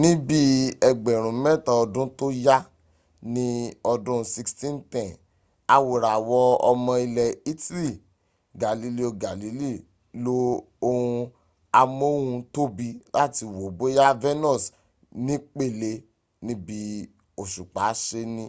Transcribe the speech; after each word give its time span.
níbí 0.00 0.40
ẹgbẹ̀rún 0.88 1.36
mẹ́ta 1.44 1.72
ọdún 1.82 2.08
tó 2.18 2.26
yá 2.46 2.56
ní 3.34 3.46
ọdún 3.92 4.18
1610 4.34 5.08
awòràwọ̀ 5.74 6.42
ọmọ 6.70 6.92
ilẹ̀ 7.06 7.36
italy 7.52 7.92
galileo 8.62 9.10
galilei 9.24 9.78
lo 10.24 10.36
ohun 10.88 11.18
amóhuntóbi 11.80 12.88
láti 13.16 13.44
wo 13.56 13.62
bóyá 13.78 14.06
venus 14.22 14.62
nípele 15.26 15.90
níbi 16.46 16.76
òṣùpá 17.40 17.84
se 18.04 18.20
ní 18.34 18.44